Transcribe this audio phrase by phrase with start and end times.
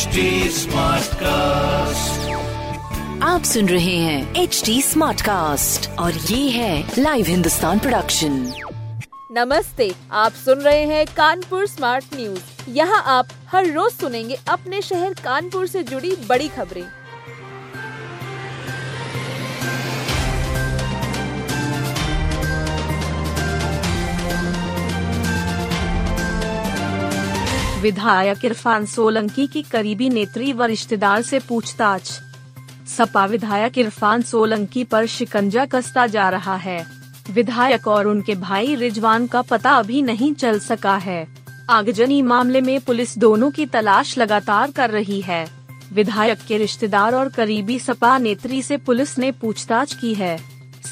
[0.00, 0.66] HD
[1.14, 2.30] cast
[3.22, 8.52] आप सुन रहे हैं एच डी स्मार्ट कास्ट और ये है लाइव हिंदुस्तान प्रोडक्शन
[9.32, 15.14] नमस्ते आप सुन रहे हैं कानपुर स्मार्ट न्यूज़ यहाँ आप हर रोज सुनेंगे अपने शहर
[15.14, 16.84] कानपुर से जुड़ी बड़ी खबरें।
[27.80, 32.20] विधायक इरफान सोलंकी की करीबी नेत्री व रिश्तेदार से पूछताछ।
[32.88, 36.86] सपा विधायक इरफान सोलंकी पर शिकंजा कसता जा रहा है।
[37.30, 41.28] विधायक और उनके भाई रिजवान का पता अभी नहीं चल सका है।
[41.70, 45.48] आगजनी मामले में पुलिस दोनों की तलाश लगातार कर रही है।
[45.92, 50.38] विधायक के रिश्तेदार और करीबी सपा नेत्री से पुलिस ने पूछताछ की है।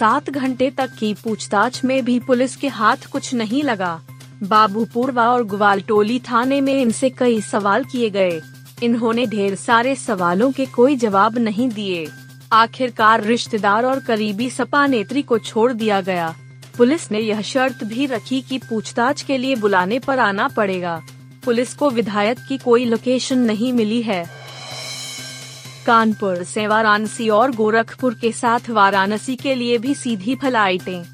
[0.00, 4.00] सात घंटे तक की पूछताछ में भी पुलिस के हाथ कुछ नहीं लगा।
[4.42, 8.40] बाबूपुरवा और ग्वालटोली थाने में इनसे कई सवाल किए गए।
[8.82, 12.08] इन्होंने ढेर सारे सवालों के कोई जवाब नहीं दिए।
[12.52, 16.34] आखिरकार रिश्तेदार और करीबी सपा नेत्री को छोड़ दिया गया।
[16.76, 21.02] पुलिस ने यह शर्त भी रखी कि पूछताछ के लिए बुलाने पर आना पड़ेगा।
[21.44, 24.24] पुलिस को विधायक की कोई लोकेशन नहीं मिली है।
[25.86, 31.04] कानपुर से वाराणसी और गोरखपुर के साथ वाराणसी के लिए भी सीधी फ्लाइटें।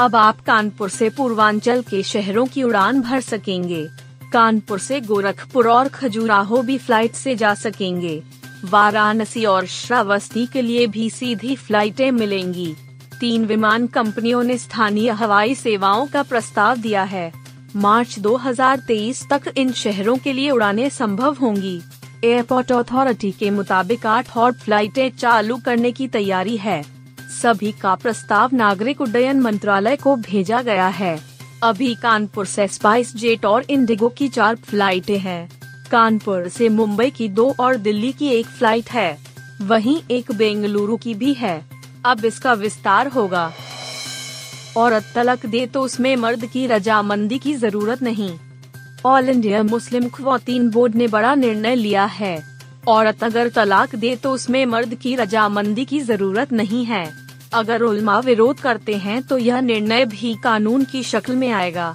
[0.00, 3.86] अब आप कानपुर से पूर्वांचल के शहरों की उड़ान भर सकेंगे।
[4.32, 8.22] कानपुर से गोरखपुर और खजुराहो भी फ़्लाइट से जा सकेंगे।
[8.64, 12.74] वाराणसी और श्रावस्ती के लिए भी सीधी फ्लाइटें मिलेंगी।
[13.20, 17.32] तीन विमान कंपनियों ने स्थानीय हवाई सेवाओं का प्रस्ताव दिया है।
[17.76, 21.80] मार्च 2023 तक इन शहरों के लिए उड़ानें संभव होंगी।
[22.24, 26.97] एयरपोर्ट अथॉरिटी के मुताबिक आठ और फ्लाइटें चालू करने की तैयारी है।
[27.32, 31.18] सभी का प्रस्ताव नागरिक उड्डयन मंत्रालय को भेजा गया है।
[31.62, 35.48] अभी कानपुर से स्पाइस जेट और इंडिगो की चार फ्लाइटें हैं।
[35.90, 39.18] कानपुर से मुंबई की दो और दिल्ली की एक फ़्लाइट है।
[39.62, 41.62] वहीं एक बेंगलुरु की भी है।
[42.04, 43.52] अब इसका विस्तार होगा।
[44.76, 48.30] औरत तलक दे तो उसमें मर्द की रजामंदी की ज़रूरत नहीं।
[49.06, 52.36] All India Muslim Khawateen board ने बड़ा निर्णय लिया है।
[52.88, 57.04] औरत अगर तलाक दे तो उसमें मर्द की रजामंदी की ज़रूरत नहीं है।
[57.54, 61.94] अगर उल्मा विरोध करते हैं तो यह निर्णय भी कानून की शक्ल में आएगा।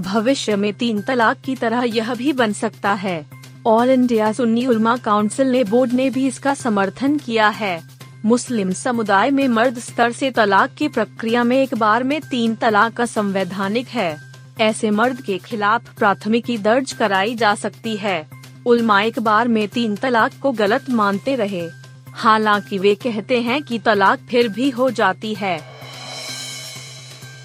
[0.00, 3.24] भविष्य में तीन तलाक की तरह यह भी बन सकता है।
[3.66, 7.82] All India Sunni Ulama council ने बोर्ड ने भी इसका समर्थन किया है।
[8.24, 12.92] मुस्लिम समुदाय में मर्द स्तर से तलाक की प्रक्रिया में एक बार में तीन तलाक
[12.92, 14.16] का संवैधानिक है।
[14.60, 19.96] ऐसे मर्द के खिलाफ प्राथमिकी दर्ज कराई जा सकती है। उल्मा एक बार में तीन
[19.96, 21.68] तलाक को गलत मानते रहे।
[22.12, 25.60] हालाँकि वे कहते हैं कि तलाक फिर भी हो जाती है।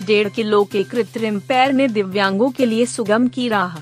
[0.05, 3.77] डेढ़ किलो के कृत्रिम पैर ने दिव्यांगों के लिए सुगम की राह।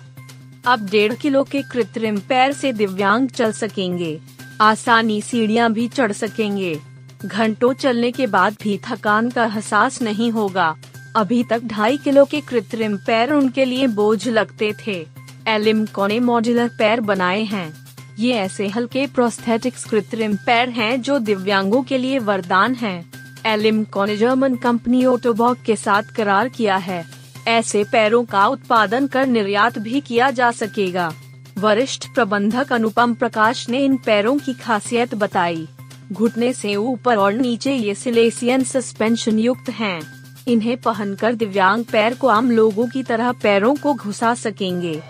[0.65, 4.19] अब डेढ़ किलो के कृत्रिम पैर से दिव्यांग चल सकेंगे।
[4.61, 6.79] आसानी सीढ़ियाँ भी चढ़ सकेंगे।
[7.25, 10.75] घंटों चलने के बाद भी थकान का एहसास नहीं होगा।
[11.15, 15.16] अभी तक ढाई किलो के कृत्रिम पैर उनके लिए बोझ लगते थे।
[15.47, 17.73] एलिमको ने मॉड्यूलर पैर बनाए हैं।
[18.19, 23.11] ये ऐसे हल्के प्रोस्थेटिक्स कृत्रिम पैर हैं जो दिव्यांगों के लिए वरदान हैं।
[23.45, 27.05] एलिमको ने जर्मन कंपनी ओटोबॉक के साथ करार किया है।
[27.47, 31.13] ऐसे पैरों का उत्पादन कर निर्यात भी किया जा सकेगा।
[31.57, 35.67] वरिष्ठ प्रबंधक अनुपम प्रकाश ने इन पैरों की खासियत बताई।
[36.11, 40.01] घुटने से ऊपर और नीचे ये सिलेसियन सस्पेंशन युक्त हैं।
[40.47, 45.01] इन्हें पहनकर दिव्यांग पैर को आम लोगों की तरह पैरों को घुसा सकेंगे।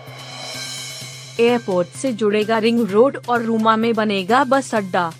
[1.40, 5.12] एयरपोर्ट से जुड़ेगा रिंग रोड और रूमा में बनेगा बस अड्डा।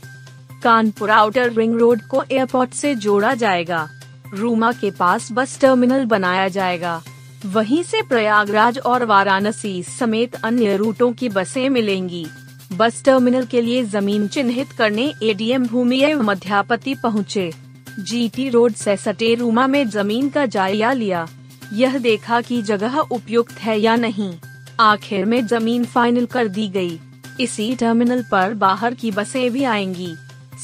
[0.62, 3.88] कानपुर आउटर रिंग रोड को एयरपोर्ट से जोड़ा जाएगा।
[4.34, 7.02] रूमा के पास बस टर्मिनल बनाया जाएगा।
[7.46, 12.26] वहीं से प्रयागराज और वाराणसी समेत अन्य रूटों की बसें मिलेंगी।
[12.72, 17.52] बस टर्मिनल के लिए ज़मीन चिन्हित करने एडीएम भूमि मध्यापति पहुँचे।
[17.98, 21.26] जीटी रोड से सटे रूमा में ज़मीन का जायजा लिया।
[21.72, 24.32] यह देखा कि जगह उपयुक्त है या नहीं।
[24.80, 26.98] आखिर में ज़मीन फाइनल कर दी गई।
[27.40, 30.14] इसी टर्मिनल पर बाहर की बसें भी आएँगी।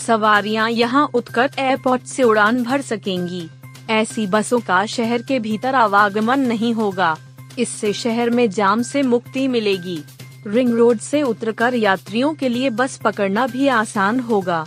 [0.07, 3.49] सवारियाँ यहाँ उत्कट एयरपोर्ट से उड़ान भर सकेंगी।
[3.91, 7.17] ऐसी बसों का शहर के भीतर आवागमन नहीं होगा।
[7.59, 9.99] इससे शहर में जाम से मुक्ति मिलेगी।
[10.47, 14.67] रिंग रोड से उतरकर यात्रियों के लिए बस पकड़ना भी आसान होगा।